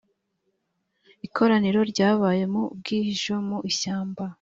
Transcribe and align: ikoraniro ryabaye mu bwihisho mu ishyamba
ikoraniro 1.27 1.79
ryabaye 1.91 2.43
mu 2.53 2.63
bwihisho 2.77 3.33
mu 3.47 3.57
ishyamba 3.71 4.23